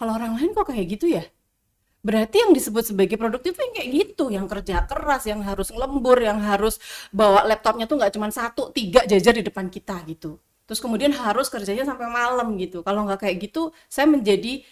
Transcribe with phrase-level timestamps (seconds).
[0.00, 1.28] kalau orang lain kok kayak gitu ya?
[2.00, 6.40] Berarti yang disebut sebagai produktif yang kayak gitu yang kerja keras yang harus lembur yang
[6.40, 6.80] harus
[7.12, 10.40] bawa laptopnya tuh nggak cuma satu tiga jajar di depan kita gitu.
[10.64, 12.80] Terus kemudian harus kerjanya sampai malam gitu.
[12.80, 14.64] Kalau nggak kayak gitu saya menjadi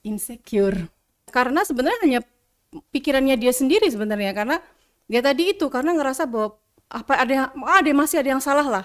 [0.00, 0.88] insecure.
[1.28, 2.20] Karena sebenarnya hanya
[2.88, 4.32] pikirannya dia sendiri sebenarnya.
[4.32, 4.56] Karena
[5.04, 6.56] dia tadi itu karena ngerasa bahwa
[6.88, 8.84] apa ada ah, ada masih ada yang salah lah.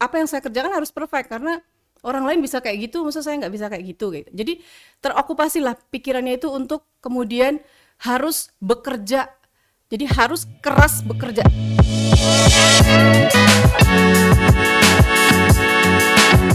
[0.00, 1.60] Apa yang saya kerjakan harus perfect karena
[2.04, 4.28] orang lain bisa kayak gitu maksud saya nggak bisa kayak gitu gitu.
[4.30, 4.60] Jadi
[5.00, 7.58] terokupasi lah pikirannya itu untuk kemudian
[8.04, 9.32] harus bekerja.
[9.88, 11.44] Jadi harus keras bekerja.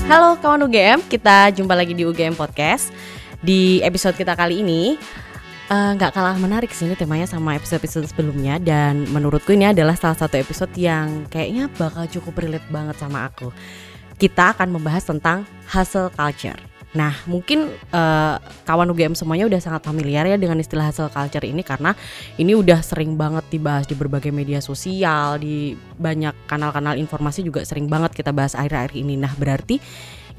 [0.09, 2.93] Halo kawan UGM, kita jumpa lagi di UGM Podcast.
[3.41, 4.99] Di episode kita kali ini
[5.69, 8.61] eh, nggak uh, kalah menarik sih ini temanya sama episode-episode sebelumnya.
[8.61, 13.49] Dan menurutku ini adalah salah satu episode yang kayaknya bakal cukup relate banget sama aku.
[14.19, 16.59] Kita akan membahas tentang hustle culture.
[16.89, 21.61] Nah, mungkin uh, kawan UGM semuanya udah sangat familiar ya dengan istilah hustle culture ini
[21.61, 21.93] karena
[22.41, 27.85] ini udah sering banget dibahas di berbagai media sosial, di banyak kanal-kanal informasi juga sering
[27.85, 29.21] banget kita bahas akhir-akhir ini.
[29.21, 29.77] Nah, berarti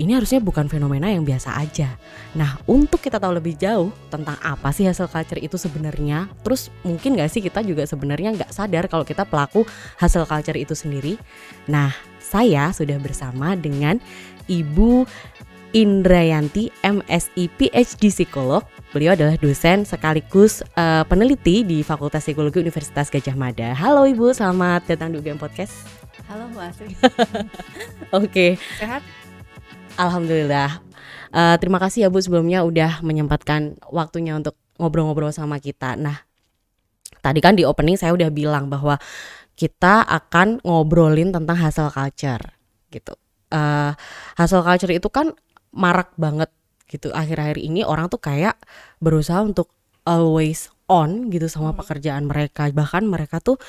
[0.00, 1.94] ini harusnya bukan fenomena yang biasa aja.
[2.34, 7.14] Nah, untuk kita tahu lebih jauh tentang apa sih hustle culture itu sebenarnya, terus mungkin
[7.14, 9.62] gak sih kita juga sebenarnya nggak sadar kalau kita pelaku
[10.02, 11.14] hustle culture itu sendiri.
[11.70, 13.98] Nah, saya sudah bersama dengan
[14.46, 15.02] Ibu
[15.74, 18.62] Indrayanti MSI PhD Psikolog.
[18.94, 23.74] Beliau adalah dosen sekaligus uh, peneliti di Fakultas Psikologi Universitas Gajah Mada.
[23.74, 25.74] Halo Ibu, selamat datang di UGM Podcast.
[26.30, 26.94] halo Mbak Asri
[28.22, 28.46] Oke.
[28.78, 29.02] sehat
[29.98, 30.78] Alhamdulillah.
[31.34, 35.98] Uh, terima kasih ya Bu sebelumnya udah menyempatkan waktunya untuk ngobrol-ngobrol sama kita.
[35.98, 36.22] Nah,
[37.22, 38.98] tadi kan di opening saya udah bilang bahwa
[39.60, 42.40] kita akan ngobrolin tentang hustle culture
[42.88, 43.12] gitu.
[43.52, 43.92] Uh,
[44.40, 45.36] hustle culture itu kan
[45.76, 46.48] marak banget
[46.88, 47.12] gitu.
[47.12, 48.56] Akhir-akhir ini orang tuh kayak
[49.04, 49.68] berusaha untuk
[50.08, 52.72] always on gitu sama pekerjaan mereka.
[52.72, 53.60] Bahkan mereka tuh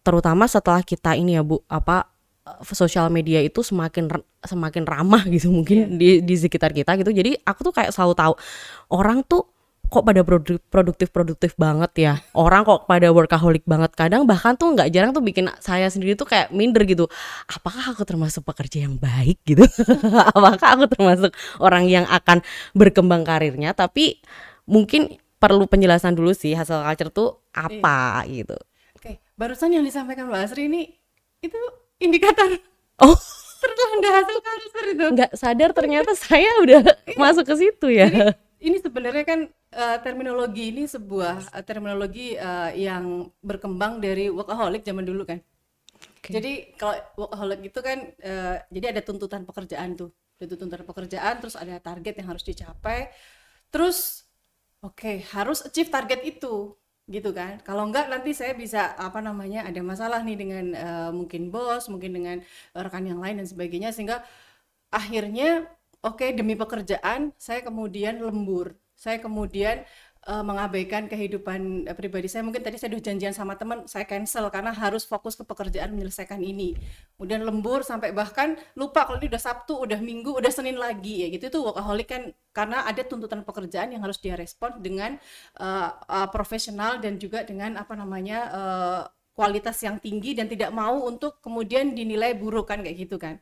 [0.00, 2.08] terutama setelah kita ini ya Bu apa
[2.64, 4.08] sosial media itu semakin
[4.40, 7.12] semakin ramah gitu mungkin di di sekitar kita gitu.
[7.12, 8.34] Jadi aku tuh kayak selalu tahu
[8.96, 9.44] orang tuh
[9.90, 12.12] kok pada produktif produktif produktif banget ya?
[12.32, 13.92] Orang kok pada workaholic banget.
[13.98, 17.10] Kadang bahkan tuh nggak jarang tuh bikin saya sendiri tuh kayak minder gitu.
[17.50, 19.66] Apakah aku termasuk pekerja yang baik gitu?
[20.38, 22.40] Apakah aku termasuk orang yang akan
[22.72, 23.74] berkembang karirnya?
[23.74, 24.22] Tapi
[24.70, 28.54] mungkin perlu penjelasan dulu sih hasil culture tuh apa gitu.
[28.94, 30.92] Oke barusan yang disampaikan Mbak Asri ini
[31.40, 31.56] itu
[31.96, 32.60] indikator
[33.00, 33.16] oh.
[33.64, 35.06] tertunda hasil culture itu.
[35.16, 36.80] Nggak sadar ternyata saya udah
[37.16, 38.08] masuk ke situ ya.
[38.08, 39.40] Jadi, ini sebenarnya kan
[39.74, 45.38] uh, terminologi ini sebuah uh, terminologi uh, yang berkembang dari workaholic zaman dulu kan.
[46.20, 46.30] Oke.
[46.32, 50.10] Jadi kalau workaholic itu kan uh, jadi ada tuntutan pekerjaan tuh,
[50.40, 53.08] ada tuntutan pekerjaan, terus ada target yang harus dicapai,
[53.72, 54.24] terus
[54.80, 56.74] oke harus achieve target itu
[57.10, 57.58] gitu kan.
[57.66, 62.14] Kalau enggak nanti saya bisa apa namanya ada masalah nih dengan uh, mungkin bos, mungkin
[62.14, 62.36] dengan
[62.72, 64.22] rekan yang lain dan sebagainya sehingga
[64.94, 65.66] akhirnya
[66.02, 69.80] oke demi pekerjaan saya kemudian lembur saya kemudian
[70.28, 74.44] uh, mengabaikan kehidupan uh, pribadi saya mungkin tadi saya udah janjian sama teman saya cancel
[74.52, 76.76] karena harus fokus ke pekerjaan menyelesaikan ini
[77.16, 81.32] kemudian lembur sampai bahkan lupa kalau ini udah Sabtu udah Minggu udah Senin lagi ya
[81.32, 82.22] gitu itu workaholic kan
[82.52, 85.16] karena ada tuntutan pekerjaan yang harus dia respon dengan
[85.56, 89.02] uh, uh, profesional dan juga dengan apa namanya uh,
[89.32, 93.40] kualitas yang tinggi dan tidak mau untuk kemudian dinilai buruk kan kayak gitu kan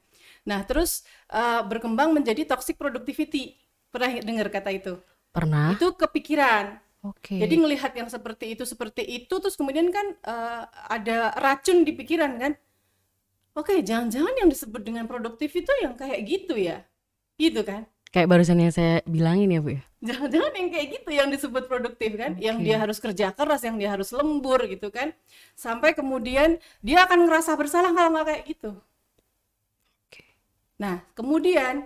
[0.48, 3.60] Nah, terus uh, berkembang menjadi toxic productivity.
[3.92, 4.97] Pernah dengar kata itu?
[5.34, 6.78] Pernah Itu kepikiran.
[7.05, 11.93] oke Jadi ngelihat yang seperti itu seperti itu terus kemudian kan uh, ada racun di
[11.94, 12.53] pikiran kan.
[13.59, 16.87] Oke, jangan-jangan yang disebut dengan produktif itu yang kayak gitu ya.
[17.39, 17.87] Gitu kan.
[18.09, 22.15] kayak barusan yang saya bilangin ya Bu ya Jangan-jangan yang kayak gitu yang disebut produktif
[22.15, 25.10] kan, yang dia harus kerja keras, yang dia harus lembur gitu kan.
[25.59, 28.71] Sampai kemudian dia akan ngerasa bersalah kalau nggak kayak gitu.
[30.06, 30.22] Oke.
[30.78, 31.83] Nah, kemudian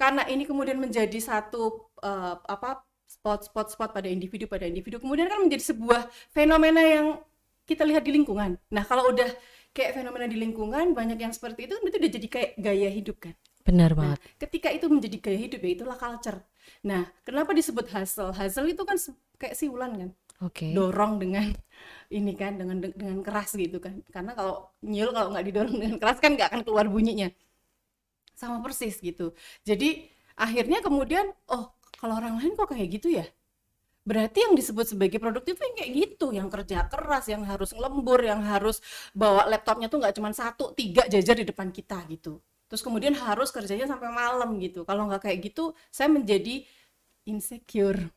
[0.00, 5.42] karena ini kemudian menjadi satu eh, apa spot-spot spot pada individu pada individu, kemudian kan
[5.42, 7.06] menjadi sebuah fenomena yang
[7.66, 8.54] kita lihat di lingkungan.
[8.70, 9.26] Nah, kalau udah
[9.74, 13.34] kayak fenomena di lingkungan banyak yang seperti itu, itu udah jadi kayak gaya hidup kan.
[13.60, 16.40] benar Nah, banget ketika itu menjadi gaya hidup ya itulah culture.
[16.80, 18.32] Nah, kenapa disebut hustle?
[18.32, 18.96] Hustle itu kan
[19.36, 20.10] kayak siulan kan,
[20.40, 21.52] oke dorong dengan
[22.18, 24.00] ini kan, dengan dengan keras gitu kan.
[24.08, 27.28] Karena kalau nyul kalau nggak didorong dengan keras kan nggak akan keluar bunyinya.
[28.34, 29.36] Sama persis gitu.
[29.68, 30.08] Jadi
[30.40, 33.28] akhirnya kemudian, oh kalau orang lain kok kayak gitu ya?
[34.00, 38.40] Berarti yang disebut sebagai produktif yang kayak gitu, yang kerja keras, yang harus lembur, yang
[38.40, 38.80] harus
[39.12, 42.40] bawa laptopnya tuh nggak cuma satu, tiga jajar di depan kita gitu.
[42.66, 44.88] Terus kemudian harus kerjanya sampai malam gitu.
[44.88, 46.64] Kalau nggak kayak gitu, saya menjadi
[47.28, 48.08] insecure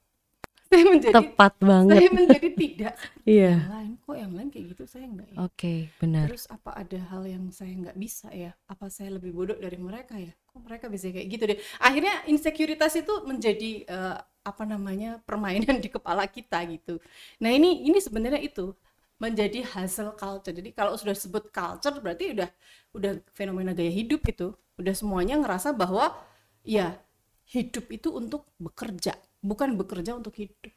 [0.73, 1.97] saya menjadi Tepat banget.
[2.01, 2.93] saya menjadi tidak.
[3.23, 3.53] Iya.
[3.53, 4.83] yang lain kok yang lain kayak gitu?
[4.89, 5.37] Saya enggak ya.
[5.45, 6.25] Oke, benar.
[6.27, 8.51] terus apa ada hal yang saya nggak bisa ya?
[8.65, 10.33] Apa saya lebih bodoh dari mereka ya?
[10.49, 11.57] Kok mereka bisa kayak gitu deh?
[11.77, 16.97] Akhirnya insekuritas itu menjadi eh, apa namanya permainan di kepala kita gitu.
[17.39, 18.73] Nah ini ini sebenarnya itu
[19.21, 20.51] menjadi hasil culture.
[20.51, 22.49] Jadi kalau sudah sebut culture berarti udah
[22.97, 26.17] udah fenomena gaya hidup gitu udah semuanya ngerasa bahwa
[26.65, 26.97] ya
[27.45, 30.73] hidup itu untuk bekerja bukan bekerja untuk hidup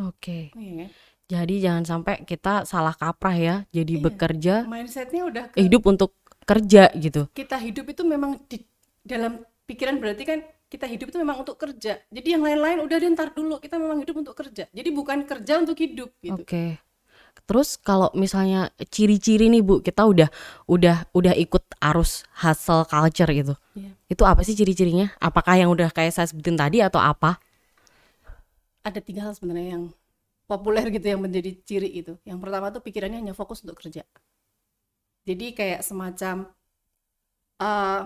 [0.00, 0.54] Oke.
[0.56, 0.88] Oh, iya?
[1.30, 3.56] Jadi jangan sampai kita salah kaprah ya.
[3.70, 4.02] Jadi Iya.
[4.02, 6.16] bekerja mindsetnya udah ke hidup untuk
[6.48, 7.30] kerja gitu.
[7.30, 8.64] kita hidup itu memang di
[9.06, 12.02] dalam pikiran berarti kan kita hidup itu memang untuk kerja.
[12.10, 14.66] Jadi yang lain-lain udah deh ntar dulu kita memang hidup untuk kerja.
[14.70, 16.42] Jadi bukan kerja untuk hidup gitu.
[16.42, 16.82] Oke.
[17.46, 20.30] Terus kalau misalnya ciri-ciri nih Bu, kita udah
[20.66, 23.54] udah udah ikut arus hustle culture gitu.
[23.78, 23.90] Iya.
[24.10, 25.14] Itu apa sih ciri-cirinya?
[25.22, 27.38] Apakah yang udah kayak saya sebutin tadi atau apa?
[28.88, 29.84] Ada tiga hal sebenarnya yang
[30.50, 32.14] populer gitu yang menjadi ciri itu.
[32.28, 34.02] Yang pertama tuh pikirannya hanya fokus untuk kerja.
[35.28, 36.36] Jadi kayak semacam
[37.60, 38.02] eh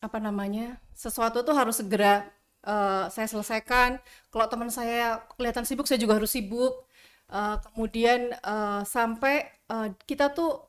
[0.00, 2.24] apa namanya sesuatu tuh harus segera
[2.64, 4.00] eh, saya selesaikan.
[4.32, 6.86] Kalau teman saya kelihatan sibuk, saya juga harus sibuk.
[7.32, 10.66] Eh, kemudian eh, sampai eh, kita tuh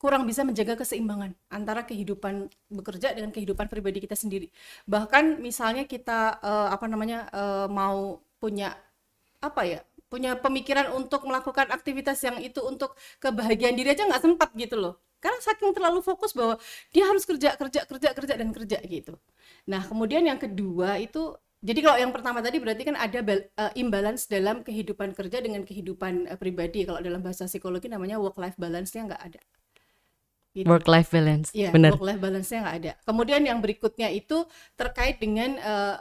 [0.00, 4.48] kurang bisa menjaga keseimbangan antara kehidupan bekerja dengan kehidupan pribadi kita sendiri.
[4.88, 8.74] Bahkan misalnya kita eh, apa namanya eh, mau punya
[9.38, 9.80] apa ya
[10.10, 14.98] punya pemikiran untuk melakukan aktivitas yang itu untuk kebahagiaan diri aja nggak sempat gitu loh
[15.22, 16.58] karena saking terlalu fokus bahwa
[16.90, 19.14] dia harus kerja kerja kerja kerja dan kerja gitu
[19.64, 24.26] nah kemudian yang kedua itu jadi kalau yang pertama tadi berarti kan ada eh, imbalance
[24.26, 29.06] dalam kehidupan kerja dengan kehidupan eh, pribadi kalau dalam bahasa psikologi namanya work life balance-nya
[29.06, 29.42] nggak ada
[30.52, 30.68] Gitu.
[30.68, 31.48] Work life balance.
[31.56, 31.96] Iya, Benar.
[31.96, 32.92] work life balance-nya nggak ada.
[33.08, 34.44] Kemudian yang berikutnya itu
[34.76, 35.96] terkait dengan eh,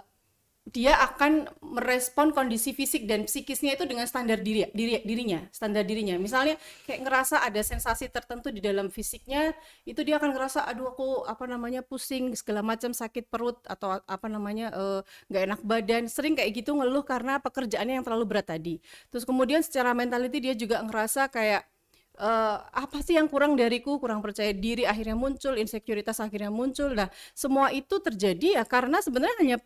[0.71, 6.15] dia akan merespon kondisi fisik dan psikisnya itu dengan standar diri, diri dirinya, standar dirinya.
[6.15, 6.56] Misalnya
[6.88, 9.51] kayak ngerasa ada sensasi tertentu di dalam fisiknya,
[9.83, 14.27] itu dia akan ngerasa aduh aku apa namanya pusing segala macam sakit perut atau apa
[14.31, 18.79] namanya eh, nggak enak badan, sering kayak gitu ngeluh karena pekerjaannya yang terlalu berat tadi.
[19.12, 21.67] Terus kemudian secara mentality dia juga ngerasa kayak
[22.15, 26.95] eh, apa sih yang kurang dariku, kurang percaya diri akhirnya muncul, insekuritas akhirnya muncul.
[26.95, 29.57] Nah, semua itu terjadi ya karena sebenarnya hanya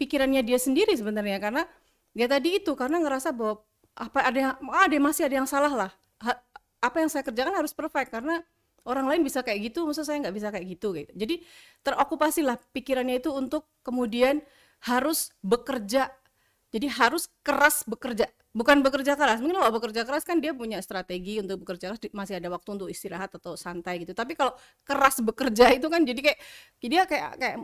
[0.00, 1.62] pikirannya dia sendiri sebenarnya karena
[2.16, 3.62] ya tadi itu karena ngerasa bahwa
[3.96, 5.90] apa ada yang ah, ada masih ada yang salah lah.
[6.24, 6.40] Ha-
[6.80, 8.40] apa yang saya kerjakan harus perfect karena
[8.88, 11.12] orang lain bisa kayak gitu, masa saya nggak bisa kayak gitu gitu.
[11.12, 11.34] Jadi
[11.84, 14.40] terokupasi lah pikirannya itu untuk kemudian
[14.88, 16.08] harus bekerja
[16.70, 19.42] jadi harus keras bekerja, bukan bekerja keras.
[19.42, 22.88] Mungkin kalau bekerja keras kan dia punya strategi untuk bekerja keras, masih ada waktu untuk
[22.92, 24.14] istirahat atau santai gitu.
[24.14, 24.54] Tapi kalau
[24.86, 26.38] keras bekerja itu kan jadi kayak
[26.78, 27.56] dia kayak kayak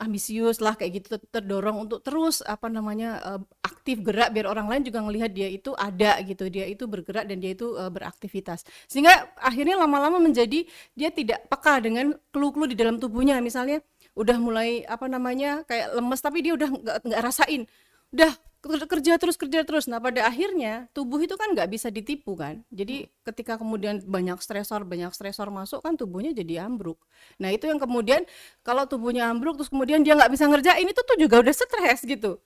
[0.00, 4.70] ambisius lah kayak gitu ter- terdorong untuk terus apa namanya eh, aktif gerak biar orang
[4.70, 6.48] lain juga ngelihat dia itu ada gitu.
[6.48, 8.64] Dia itu bergerak dan dia itu eh, beraktivitas.
[8.88, 10.64] Sehingga akhirnya lama-lama menjadi
[10.96, 13.40] dia tidak peka dengan clue-clue di dalam tubuhnya.
[13.44, 16.68] Misalnya udah mulai apa namanya kayak lemes tapi dia udah
[17.04, 17.64] nggak rasain.
[18.12, 19.90] Udah kerja terus kerja terus.
[19.90, 22.62] Nah pada akhirnya tubuh itu kan nggak bisa ditipu kan.
[22.70, 27.02] Jadi ketika kemudian banyak stresor banyak stresor masuk kan tubuhnya jadi ambruk.
[27.42, 28.22] Nah itu yang kemudian
[28.62, 32.38] kalau tubuhnya ambruk terus kemudian dia nggak bisa ngerjain itu tuh juga udah stres gitu.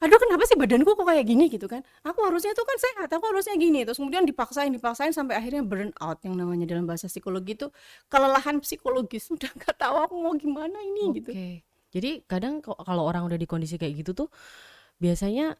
[0.00, 1.84] Aduh kenapa sih badanku kok kayak gini gitu kan?
[2.04, 3.84] Aku harusnya tuh kan sehat aku harusnya gini.
[3.84, 7.68] Terus kemudian dipaksain dipaksain sampai akhirnya burn out yang namanya dalam bahasa psikologi itu.
[8.08, 11.16] Kelelahan psikologis udah nggak tahu aku mau gimana ini Oke.
[11.20, 11.30] gitu
[11.90, 14.28] Jadi kadang kalau orang udah di kondisi kayak gitu tuh
[15.00, 15.56] biasanya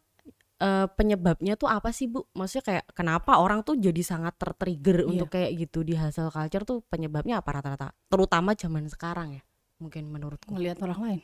[0.61, 2.29] eh, penyebabnya tuh apa sih Bu?
[2.37, 5.09] Maksudnya kayak kenapa orang tuh jadi sangat tertrigger Iya.
[5.09, 7.97] untuk kayak gitu di hustle culture tuh penyebabnya apa rata-rata?
[8.07, 9.43] Terutama zaman sekarang ya.
[9.81, 10.53] Mungkin menurutku.
[10.53, 11.21] ngelihat orang lain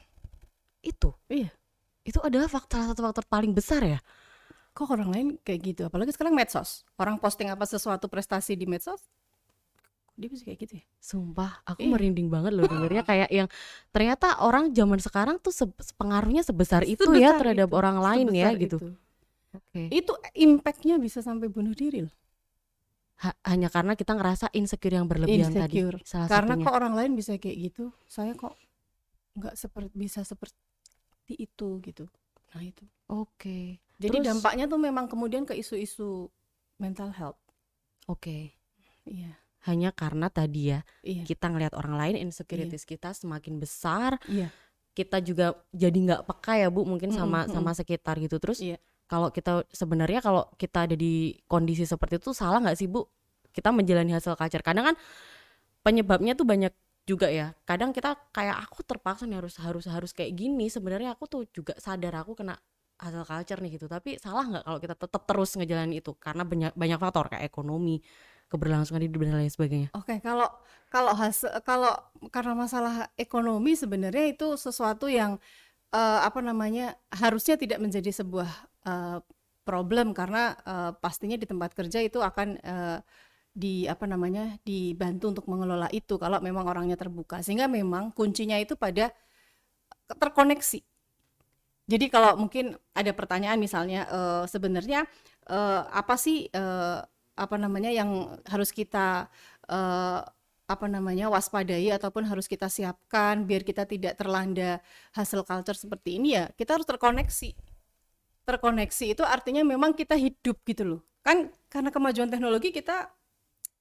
[0.81, 1.13] Itu.
[1.29, 1.53] Iya.
[2.03, 4.01] Itu adalah faktor satu faktor paling besar ya.
[4.73, 9.01] kok orang lain kayak gitu apalagi sekarang medsos orang posting apa sesuatu prestasi di medsos
[10.17, 11.91] dia bisa kayak gitu ya Sumpah, aku Iya.
[11.93, 13.49] merinding banget loh dengernya kayak yang
[13.89, 18.49] ternyata orang zaman sekarang tuh se- pengaruhnya sebesar itu ya terhadap itu, orang lain ya
[18.49, 18.77] sebesar gitu.
[18.77, 18.89] itu.
[19.55, 19.83] Oke.
[19.89, 22.15] itu impactnya bisa sampai bunuh diri loh
[23.19, 25.97] Ha- hanya karena kita ngerasa insecure yang berlebihan Insecure.
[25.97, 26.65] tadi salah karena satunya.
[26.65, 28.53] kok orang lain bisa kayak gitu saya kok
[29.33, 30.53] nggak seperti bisa seperti
[31.35, 32.05] itu gitu
[32.51, 33.81] nah itu Oke.
[33.97, 36.29] jadi Terus- dampaknya tuh memang kemudian ke isu-isu
[36.77, 37.41] mental health
[38.05, 38.53] Oke.
[39.03, 39.33] iya
[39.67, 44.49] Hanya karena tadi ya iya kita ngelihat orang lain insecurities kita semakin besar, iya
[44.97, 47.53] kita juga jadi nggak peka ya Bu mungkin sama mm-mm.
[47.53, 48.41] sama sekitar gitu.
[48.41, 48.81] Terus Iya.
[49.07, 53.05] kalau kita sebenarnya kalau kita ada di kondisi seperti itu salah nggak sih Bu?
[53.53, 54.65] Kita menjalani hasil culture.
[54.65, 54.97] Kadang kan
[55.85, 56.73] penyebabnya tuh banyak
[57.07, 57.53] juga ya.
[57.69, 60.67] Kadang kita kayak aku terpaksa nih harus harus harus kayak gini.
[60.73, 62.57] Sebenarnya aku tuh juga sadar aku kena
[62.97, 66.73] hustle culture nih gitu tapi salah nggak kalau kita tetap terus ngejalanin itu karena banyak
[66.73, 68.01] banyak faktor kayak ekonomi
[68.47, 70.47] keberlangsungan hidup dan lain sebagainya Oke, kalau
[70.87, 71.93] kalau hasil kalau
[72.31, 75.37] karena masalah ekonomi sebenarnya itu sesuatu yang
[75.91, 78.51] eh, apa namanya harusnya tidak menjadi sebuah
[78.87, 79.19] eh,
[79.67, 82.99] problem karena eh, pastinya di tempat kerja itu akan eh,
[83.57, 88.77] di apa namanya dibantu untuk mengelola itu kalau memang orangnya terbuka sehingga memang kuncinya itu
[88.77, 89.11] pada
[90.07, 90.81] terkoneksi.
[91.87, 95.07] Jadi kalau mungkin ada pertanyaan misalnya eh, sebenarnya
[95.47, 96.99] eh, apa sih eh,
[97.37, 99.29] apa namanya yang harus kita
[99.69, 100.21] eh,
[100.67, 104.83] apa namanya waspadai ataupun harus kita siapkan biar kita tidak terlanda
[105.15, 107.55] hasil culture seperti ini ya kita harus terkoneksi.
[108.47, 111.01] Terkoneksi itu artinya memang kita hidup gitu loh.
[111.23, 113.11] Kan karena kemajuan teknologi kita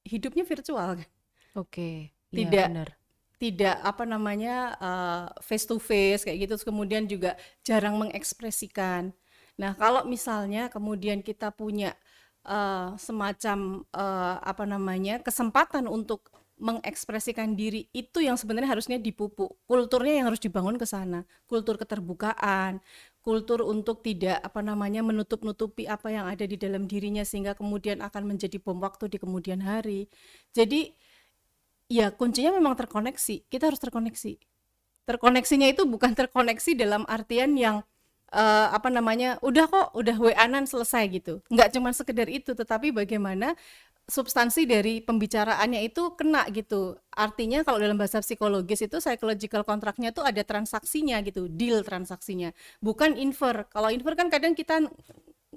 [0.05, 1.09] hidupnya virtual kan.
[1.57, 2.53] oke Tidak.
[2.53, 2.89] iya, benar
[3.35, 7.35] Tidak apa namanya eh, face to face kayak gitu Terus kemudian juga
[7.65, 9.11] jarang mengekspresikan.
[9.59, 11.95] Nah, kalau misalnya kemudian kita punya
[12.45, 19.59] eh, semacam eh, apa namanya kesempatan untuk mengekspresikan diri itu yang sebenarnya harusnya dipupuk.
[19.67, 21.27] Kulturnya yang harus dibangun ke sana.
[21.51, 22.79] Kultur keterbukaan,
[23.19, 28.23] kultur untuk tidak apa namanya menutup-nutupi apa yang ada di dalam dirinya sehingga kemudian akan
[28.23, 30.07] menjadi bom waktu di kemudian hari.
[30.55, 30.95] Jadi
[31.91, 33.51] ya kuncinya memang terkoneksi.
[33.51, 34.39] Kita harus terkoneksi.
[35.05, 37.83] Terkoneksinya itu bukan terkoneksi dalam artian yang
[38.33, 41.41] eh, apa namanya udah kok udah WA-an selesai gitu.
[41.51, 43.53] Nggak cuma sekedar itu, tetapi bagaimana
[44.05, 46.93] substansi dari pembicaraannya itu kena gitu.
[47.09, 52.53] Artinya kalau dalam bahasa psikologis itu psychological kontraknya tuh ada transaksinya gitu, deal transaksinya.
[52.85, 53.65] Bukan infer.
[53.73, 54.85] Kalau infer kan kadang kita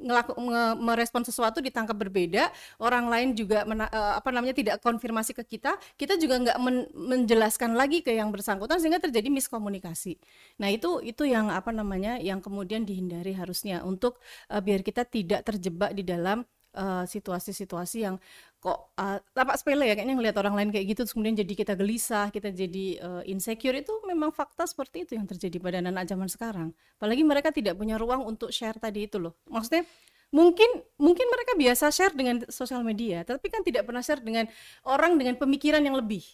[0.02, 2.50] ngelaku nge- merespon sesuatu ditangkap berbeda,
[2.82, 6.88] orang lain juga mena- eh, apa namanya tidak konfirmasi ke kita, kita juga nggak men-
[6.94, 10.18] menjelaskan lagi ke yang bersangkutan sehingga terjadi miskomunikasi.
[10.62, 14.18] Nah, itu itu yang apa namanya yang kemudian dihindari harusnya untuk
[14.50, 16.44] eh, biar kita tidak terjebak di dalam
[16.76, 18.16] eh, situasi-situasi yang
[18.58, 21.74] kok eh, tampak sepele ya kayaknya ngelihat orang lain kayak gitu terus kemudian jadi kita
[21.78, 26.28] gelisah, kita jadi eh, insecure itu memang fakta seperti itu yang terjadi pada anak-anak zaman
[26.28, 26.68] sekarang.
[26.98, 29.38] Apalagi mereka tidak punya ruang untuk share tadi itu loh.
[29.46, 29.86] Maksudnya
[30.34, 34.50] mungkin mungkin mereka biasa share dengan sosial media, tapi kan tidak pernah share dengan
[34.82, 36.26] orang dengan pemikiran yang lebih.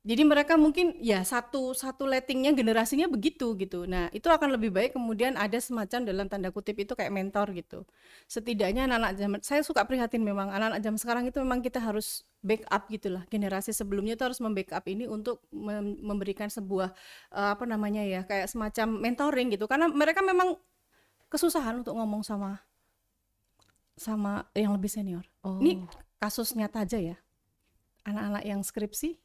[0.00, 3.84] Jadi mereka mungkin ya satu satu lettingnya generasinya begitu gitu.
[3.84, 7.84] Nah itu akan lebih baik kemudian ada semacam dalam tanda kutip itu kayak mentor gitu.
[8.24, 12.88] Setidaknya anak-anak zaman saya suka prihatin memang anak-anak zaman sekarang itu memang kita harus backup
[12.88, 13.28] gitulah.
[13.28, 16.96] Generasi sebelumnya itu harus membackup ini untuk mem- memberikan sebuah
[17.36, 19.68] eh, apa namanya ya kayak semacam mentoring gitu.
[19.68, 20.56] Karena mereka memang
[21.28, 22.64] kesusahan untuk ngomong sama
[24.00, 25.28] sama yang lebih senior.
[25.44, 25.84] oh Ini
[26.16, 27.20] kasus nyata aja ya.
[28.08, 29.20] Anak-anak yang skripsi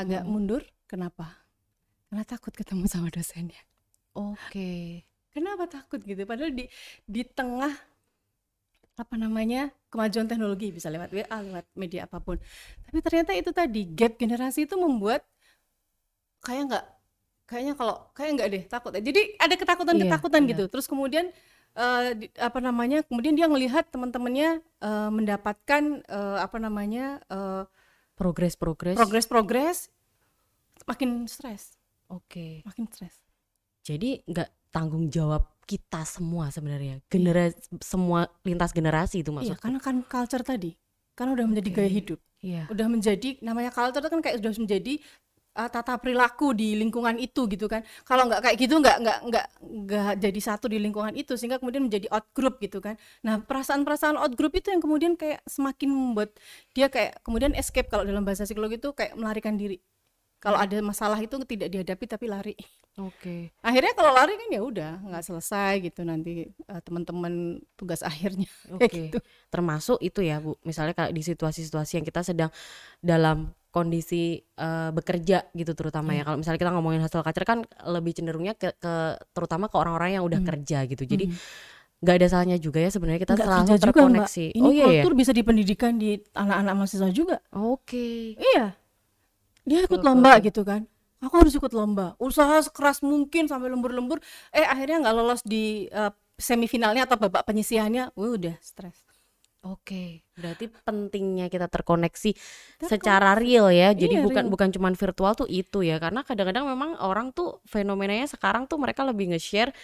[0.00, 0.32] agak Hmm.
[0.32, 1.26] mundur, kenapa?
[2.08, 3.60] Karena takut ketemu sama dosennya.
[4.14, 4.68] oke
[5.34, 6.22] Kenapa takut gitu?
[6.30, 6.64] Padahal di
[7.14, 7.72] di tengah
[8.96, 12.36] apa namanya kemajuan teknologi bisa lewat WA, lewat media apa pun.
[12.88, 15.20] Tapi ternyata itu tadi gap generasi itu membuat
[16.44, 16.84] kayak nggak
[17.48, 18.90] kayaknya kalau kayak nggak deh takut.
[18.94, 20.64] Jadi ada ketakutan-ketakutan Iya, gitu.
[20.72, 21.30] Terus kemudian
[21.78, 23.04] eh, di- apa namanya?
[23.08, 27.20] Kemudian dia melihat teman-temannya eh, mendapatkan eh, apa namanya?
[27.30, 27.64] eh,
[28.16, 29.92] progres progres progres-progres
[30.88, 31.76] makin stres,
[32.08, 32.62] oke.
[32.64, 33.20] Makin stres.
[33.86, 37.02] jadi nggak tanggung jawab kita semua sebenarnya?
[37.10, 40.70] Generasi semua lintas generasi itu Iya, maksud karena kan culture tadi.
[41.18, 41.76] Kan udah menjadi Oke.
[41.82, 42.20] gaya hidup.
[42.44, 42.64] iya.
[42.70, 44.94] Udah menjadi namanya culture itu kan kayak udah menjadi
[45.56, 47.80] uh, tata perilaku di lingkungan itu gitu kan.
[48.04, 51.88] Kalau nggak kayak gitu nggak nggak nggak nggak jadi satu di lingkungan itu sehingga kemudian
[51.88, 53.00] menjadi out group gitu kan.
[53.24, 56.36] Nah perasaan-perasaan out group itu yang kemudian kayak semakin membuat
[56.76, 59.80] dia kayak kemudian escape kalau dalam bahasa psikologi itu kayak melarikan diri.
[60.36, 62.54] Kalau ada masalah itu tidak dihadapi tapi lari.
[62.96, 63.52] Oke.
[63.60, 68.48] Akhirnya kalau lari kan ya udah nggak selesai gitu nanti uh, teman-teman tugas akhirnya.
[68.80, 69.00] Kayak Oke.
[69.10, 69.18] gitu.
[69.52, 70.56] Termasuk itu ya bu.
[70.64, 72.50] Misalnya kayak di situasi-situasi yang kita sedang
[73.00, 76.16] dalam kondisi eh, bekerja gitu terutama Iya.
[76.16, 80.16] ya kalau misalnya kita ngomongin hustle culture kan lebih cenderungnya ke, ke- terutama ke orang-orang
[80.16, 80.48] yang udah Hmm.
[80.48, 81.36] kerja gitu jadi Hmm.
[81.96, 83.88] nggak ada salahnya juga ya sebenarnya kita Nggak selalu kerja juga, Mbak.
[83.92, 88.66] terkoneksi ini oh iya ya kultur bisa dipendidikan di anak-anak mahasiswa juga oke Iya.
[89.66, 90.86] Dia ikut lomba gitu kan.
[91.18, 92.14] Aku harus ikut lomba.
[92.16, 94.22] Usaha sekeras mungkin sampai lembur-lembur.
[94.52, 98.14] Eh akhirnya nggak lolos di eh, semifinalnya atau babak penyisihannya.
[98.14, 99.02] Udah stres.
[99.66, 102.30] Oke, berarti pentingnya kita terkoneksi
[102.78, 103.90] secara real ya.
[103.90, 104.52] Jadi Iya, bukan real.
[104.52, 105.98] bukan cuman virtual tuh itu ya.
[105.98, 109.74] Karena kadang-kadang memang orang tuh fenomenanya sekarang tuh mereka lebih nge-share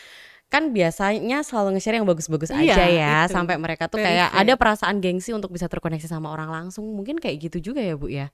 [0.53, 3.33] kan biasanya selalu nge-share yang bagus-bagus Iya, aja ya itu.
[3.35, 4.41] sampai mereka tuh Very kayak fair.
[4.45, 6.85] ada perasaan gengsi untuk bisa terkoneksi sama orang langsung.
[6.93, 8.29] Mungkin kayak gitu juga ya, Bu ya.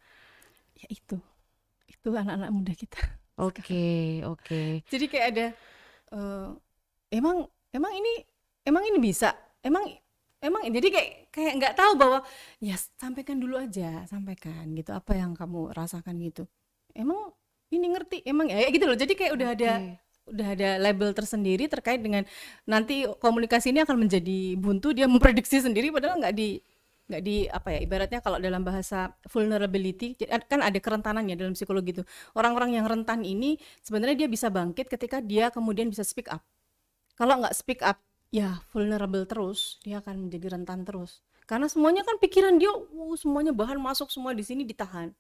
[0.77, 1.17] Ya itu.
[1.89, 2.99] Itu anak-anak muda kita.
[3.39, 4.83] Oke, oke.
[4.91, 5.47] Jadi kayak ada
[6.11, 6.49] eh,
[7.15, 8.27] emang emang ini
[8.67, 9.31] emang ini bisa
[9.63, 9.87] emang
[10.39, 12.19] emang jadi kayak kayak nggak tahu bahwa
[12.63, 14.91] ya sampaikan dulu aja sampaikan gitu.
[14.95, 16.47] Apa yang kamu rasakan gitu.
[16.95, 17.35] Emang
[17.75, 18.97] ini ngerti emang ya gitu loh.
[18.99, 19.73] Jadi kayak udah ada
[20.29, 22.23] udah ada label tersendiri terkait dengan
[22.69, 26.61] nanti komunikasi ini akan menjadi buntu dia memprediksi sendiri padahal nggak di
[27.09, 32.05] nggak di apa ya ibaratnya kalau dalam bahasa vulnerability kan ada kerentanannya dalam psikologi itu.
[32.37, 36.45] Orang-orang yang rentan ini sebenarnya dia bisa bangkit ketika dia kemudian bisa speak up.
[37.17, 37.97] Kalau nggak speak up
[38.29, 41.25] ya vulnerable terus dia akan menjadi rentan terus.
[41.49, 45.17] Karena semuanya kan pikiran dia uh, semuanya bahan masuk semua di sini ditahan.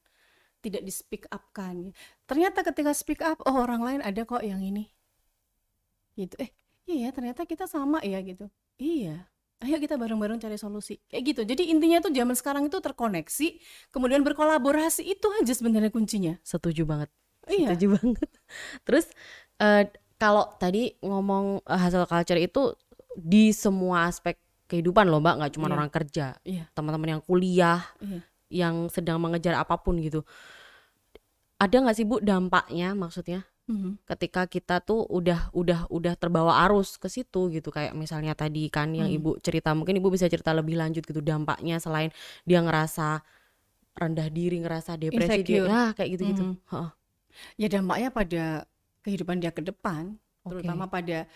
[0.61, 1.95] Tidak di speak up kan.
[2.29, 4.93] Ternyata ketika speak up oh orang lain ada kok yang ini.
[6.19, 6.37] Gitu.
[6.37, 6.50] Eh
[6.85, 8.53] iya ya ternyata kita sama ya gitu.
[8.77, 11.03] Iya ayo kita bareng-bareng cari solusi.
[11.11, 11.41] Kayak gitu.
[11.43, 13.49] Jadi intinya tuh zaman sekarang itu terkoneksi
[13.91, 16.35] kemudian berkolaborasi itu aja sebenarnya kuncinya.
[16.47, 17.11] Setuju banget.
[17.50, 17.75] Iya.
[17.75, 18.31] Setuju banget.
[18.87, 19.07] Terus
[19.59, 19.83] uh,
[20.19, 22.75] kalau tadi ngomong uh, hasil culture itu
[23.18, 24.38] di semua aspek
[24.70, 25.75] kehidupan loh mbak nggak cuma Iya.
[25.75, 26.64] orang kerja Iya.
[26.72, 28.20] teman-teman yang kuliah Iya.
[28.48, 30.22] yang sedang mengejar apa pun gitu
[31.58, 34.00] ada nggak sih bu dampaknya maksudnya Mhm.
[34.08, 38.94] ketika kita tuh udah udah udah terbawa arus ke situ gitu kayak misalnya tadi kan
[38.94, 39.18] yang Hmm.
[39.20, 42.08] ibu cerita mungkin ibu bisa cerita lebih lanjut gitu dampaknya selain
[42.48, 43.20] dia ngerasa
[43.98, 46.88] rendah diri ngerasa depresi dia ya kayak gitu gitu Mhm.
[47.60, 48.44] ya dampaknya pada
[49.04, 50.62] kehidupan dia ke depan Oke.
[50.64, 51.28] terutama pada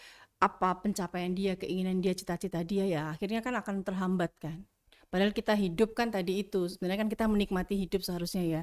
[0.42, 4.66] apa pencapaian dia keinginan dia cita-cita dia ya akhirnya kan akan terhambat kan.
[5.12, 8.62] Padahal kita hidup kan tadi itu sebenarnya kan kita menikmati hidup seharusnya ya.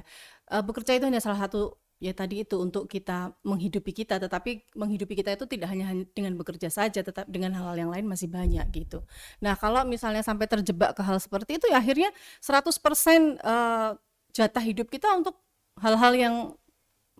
[0.50, 4.18] Eh, bekerja itu hanya salah satu ya tadi itu untuk kita menghidupi kita.
[4.18, 8.06] Tetapi menghidupi kita itu tidak hanya han- dengan bekerja saja tetap dengan hal-hal yang lain
[8.10, 9.06] masih banyak gitu.
[9.44, 12.10] Nah kalau misalnya sampai terjebak ke hal seperti itu ya akhirnya
[12.42, 13.90] 100% eh,
[14.34, 15.38] jatah hidup kita untuk
[15.80, 16.34] hal-hal yang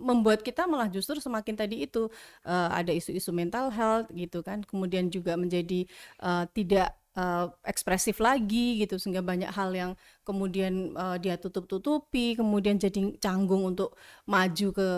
[0.00, 2.08] membuat kita malah justru semakin tadi itu
[2.48, 5.84] eh, ada isu-isu mental health gitu kan kemudian juga menjadi
[6.24, 9.92] eh, tidak eh, ekspresif lagi gitu sehingga banyak hal yang
[10.24, 14.88] kemudian eh, dia tutup-tutupi kemudian jadi canggung untuk maju ke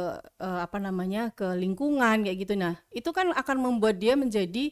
[0.40, 2.54] eh, apa namanya ke lingkungan kayak gitu.
[2.54, 4.70] Nah itu kan akan membuat dia menjadi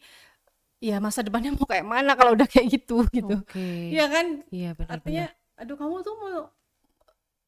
[0.81, 3.37] ya masa depannya mau kayak mana kalau udah kayak gitu gitu.
[3.45, 3.93] Oke.
[3.93, 4.27] Iya kan?
[4.49, 5.27] Iya benar artinya
[5.61, 6.49] aduh kamu tuh mau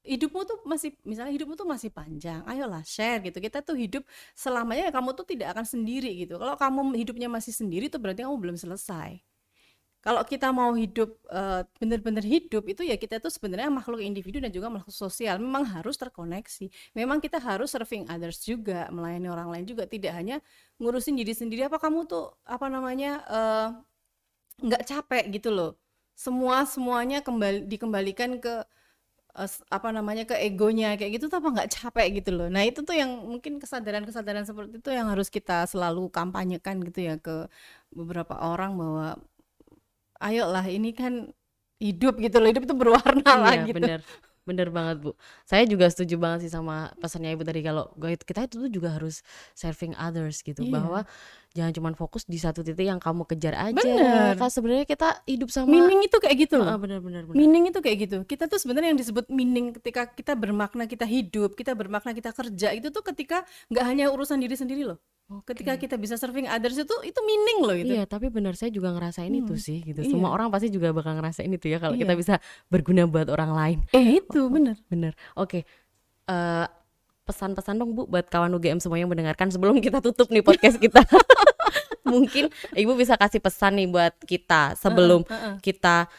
[0.03, 3.39] hidupmu tuh masih misalnya hidupmu tuh masih panjang ayolah share gitu.
[3.39, 4.03] Kita tuh hidup
[4.35, 6.37] selamanya kamu tuh tidak akan sendiri gitu.
[6.43, 9.23] Kalau kamu hidupnya masih sendiri tuh berarti kamu belum selesai.
[10.03, 14.51] Kalau kita mau hidup eh, benar-benar hidup itu ya kita tuh sebenarnya makhluk individu dan
[14.51, 15.39] juga makhluk sosial.
[15.39, 16.67] Memang harus terkoneksi.
[16.99, 19.87] Memang kita harus serving others juga melayani orang lain juga.
[19.87, 20.43] Tidak hanya
[20.83, 21.71] ngurusin diri sendiri.
[21.71, 23.69] Apa kamu tuh apa namanya eh,
[24.67, 25.79] nggak capek gitu loh?
[26.19, 28.67] Semua semuanya kembali dikembalikan ke
[29.73, 32.49] apa namanya ke egonya kayak gitu tuh apa nggak capek gitu loh.
[32.53, 37.17] Nah itu tuh yang mungkin kesadaran-kesadaran seperti itu yang harus kita selalu kampanyekan gitu ya
[37.17, 37.49] ke
[37.97, 39.17] beberapa orang bahwa
[40.21, 41.33] ayolah ini kan
[41.83, 43.77] hidup gitu loh hidup itu berwarna lah Iya gitu.
[43.81, 44.01] bener.
[44.43, 45.11] Bener banget bu.
[45.47, 49.23] Saya juga setuju banget sih sama pesannya ibu tadi kalau kita itu tuh juga harus
[49.55, 50.67] serving others gitu.
[50.67, 50.73] Iya.
[50.77, 51.01] bahwa
[51.53, 54.35] jangan cuma fokus di satu titik yang kamu kejar aja Bener.
[54.35, 57.69] kan sebenarnya kita hidup sama meaning itu kayak gitu Ah, loh bener bener bener Meaning
[57.69, 58.19] itu kayak gitu.
[58.23, 62.69] Kita tuh sebenarnya yang disebut meaning ketika kita bermakna kita hidup, kita bermakna kita kerja
[62.71, 64.99] itu tuh ketika nggak hanya urusan diri sendiri loh.
[65.43, 67.93] Ketika kita bisa serving others itu itu meaning loh itu.
[67.95, 70.01] Iya, tapi benar saya juga ngerasain itu Hmm, sih gitu.
[70.01, 70.11] iya.
[70.11, 72.21] Semua orang pasti juga bakal ngerasain itu ya kalau kita Iya.
[72.21, 72.35] bisa
[72.69, 73.79] berguna buat orang lain.
[73.93, 74.77] Eh itu bener.
[74.87, 75.13] Bener.
[75.35, 75.65] Oke.
[76.23, 76.67] Eh,
[77.33, 81.01] pesan-pesan dong Bu buat kawan UGM semua yang mendengarkan sebelum kita tutup nih podcast kita.
[82.13, 85.57] Mungkin Ibu bisa kasih pesan nih buat kita sebelum Heeh.
[85.65, 86.13] kita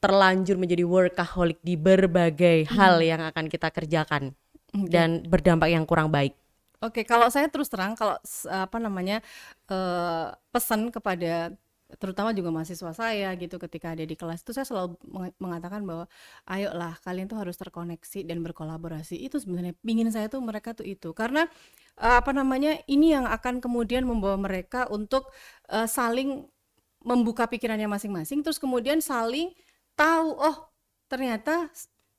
[0.00, 4.32] terlanjur menjadi workaholic di berbagai hal yang akan kita kerjakan
[4.72, 4.88] Oke.
[4.88, 6.32] dan berdampak yang kurang baik.
[6.84, 9.24] Oke, kalau saya terus terang kalau apa namanya
[9.72, 11.56] eh, pesan kepada
[12.00, 16.04] terutama juga mahasiswa saya gitu ketika ada di kelas itu saya selalu meng- mengatakan bahwa
[16.48, 19.16] ayolah kalian tuh harus terkoneksi dan berkolaborasi.
[19.20, 21.12] Itu sebenarnya pingin saya tuh mereka tuh itu.
[21.16, 21.46] Karena
[22.00, 25.30] eh, apa namanya ini yang akan kemudian membawa mereka untuk
[25.70, 26.46] eh, saling
[27.04, 29.52] membuka pikirannya masing-masing terus kemudian saling
[29.92, 30.56] tahu oh
[31.12, 31.68] ternyata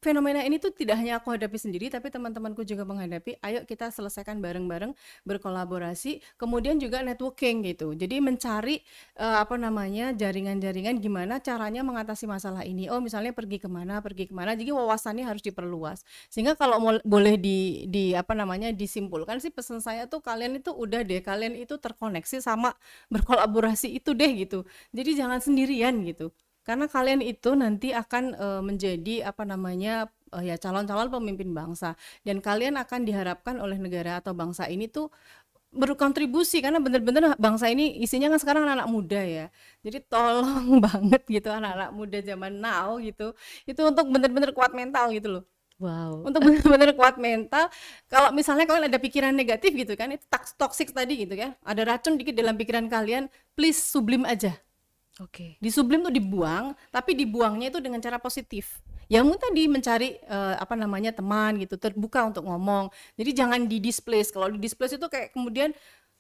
[0.05, 3.41] fenomena ini tuh tidak hanya aku hadapi sendiri tapi teman-temanku juga menghadapi.
[3.41, 4.93] Ayo kita selesaikan bareng-bareng
[5.25, 7.97] berkolaborasi kemudian juga networking gitu.
[7.97, 8.85] Jadi mencari
[9.17, 12.87] eh, apa namanya jaringan-jaringan gimana caranya mengatasi masalah ini.
[12.93, 16.05] Oh misalnya pergi ke mana pergi ke mana jadi wawasannya harus diperluas.
[16.29, 20.69] Sehingga kalau mau- boleh di di apa namanya disimpulkan sih pesan saya tuh kalian itu
[20.71, 22.77] udah deh kalian itu terkoneksi sama
[23.13, 24.63] berkolaborasi itu deh gitu.
[24.93, 26.31] Jadi jangan sendirian gitu
[26.65, 31.93] karena kalian itu nanti akan eh, menjadi apa namanya eh, ya calon-calon pemimpin bangsa.
[32.25, 35.13] Dan kalian akan diharapkan oleh negara atau bangsa ini tuh
[35.69, 36.59] berkontribusi.
[36.65, 39.45] Karena bener-bener bangsa ini isinya kan sekarang anak-anak muda ya.
[39.85, 43.37] Jadi tolong banget gitu anak-anak muda zaman now gitu.
[43.69, 45.45] Itu untuk bener-bener kuat mental gitu loh.
[45.75, 46.23] Wow.
[46.23, 47.67] untuk benar-benar kuat mental.
[48.07, 51.83] Kalau misalnya kalian ada pikiran negatif gitu kan itu tox- toxic tadi gitu ya ada
[51.83, 53.27] racun dikit dalam pikiran kalian
[53.59, 54.55] please sublim aja
[55.23, 55.55] Oke.
[55.63, 58.83] di sublim tuh dibuang tapi dibuangnya itu dengan cara positif.
[59.05, 62.89] Ya mungkin tadi mencari eh, apa namanya teman gitu terbuka untuk ngomong.
[63.15, 65.71] Jadi jangan di displace kalau di displace itu kayak kemudian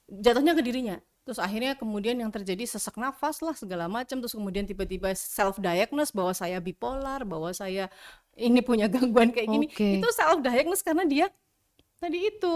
[0.07, 0.97] jatuhnya ke dirinya.
[1.25, 4.21] Terus akhirnya kemudian yang terjadi sesak nafas lah segala macam.
[4.21, 7.89] Terus kemudian tiba-tiba self diagnose bahwa saya bipolar bahwa saya
[8.37, 9.67] ini punya gangguan kayak gini.
[9.73, 9.99] Oke.
[9.99, 11.25] itu self diagnose karena dia
[12.05, 12.55] tadi itu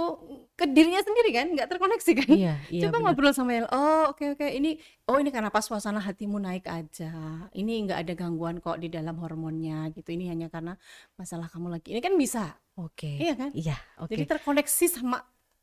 [0.54, 2.82] ke dirinya sendiri kan nggak terkoneksi kan Iya, iya.
[2.86, 3.04] coba benar.
[3.10, 7.10] ngobrol sama yang oh oke oke ini oh ini karena pas suasana hatimu naik aja
[7.52, 10.78] ini nggak ada gangguan kok di dalam hormonnya gitu ini hanya karena
[11.16, 13.18] masalah kamu lagi ini kan bisa Oke.
[13.18, 14.14] iya kan Iya, oke.
[14.14, 15.20] jadi terkoneksi sama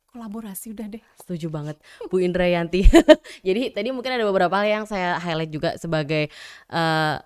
[0.06, 1.76] kolaborasi udah deh Setuju banget
[2.08, 2.88] Bu Indrayanti.
[3.46, 6.32] Jadi tadi mungkin ada beberapa hal yang saya highlight juga sebagai
[6.68, 7.16] eh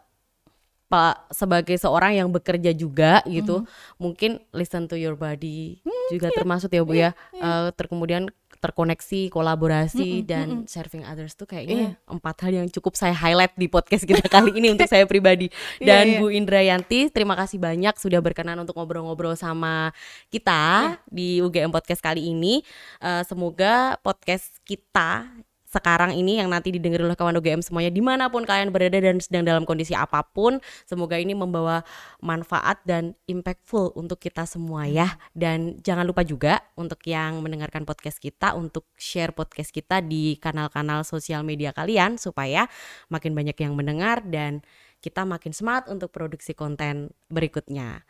[0.90, 3.62] Pak sebagai seorang yang bekerja juga gitu.
[4.02, 5.78] Mungkin listen to your body
[6.10, 7.14] juga termasuk ya Bu ya.
[7.30, 8.26] Eh, ter kemudian
[8.60, 14.04] terkoneksi, kolaborasi dan serving others tuh kayaknya empat hal yang cukup saya highlight di podcast
[14.04, 15.48] kita kali ini untuk saya pribadi.
[15.80, 16.20] Dan Iya, iya.
[16.20, 19.96] Bu Indrayanti, terima kasih banyak sudah berkenan untuk ngobrol-ngobrol sama
[20.28, 22.60] kita di UGM Podcast kali ini.
[23.00, 25.24] Eh, semoga podcast kita
[25.70, 29.22] sekarang ini yang nanti didengar oleh kawan UGM semuanya di mana pun kalian berada dan
[29.22, 31.86] sedang dalam kondisi apa pun semoga ini membawa
[32.18, 35.14] manfaat dan impactful untuk kita semua ya.
[35.30, 41.06] Dan jangan lupa juga untuk yang mendengarkan podcast kita untuk share podcast kita di kanal-kanal
[41.06, 42.66] sosial media kalian supaya
[43.06, 44.66] makin banyak yang mendengar dan
[44.98, 48.02] kita makin semangat untuk produksi konten berikutnya.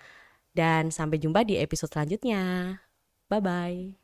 [0.51, 2.75] Dan sampai jumpa di episode selanjutnya.
[3.31, 4.00] Bye bye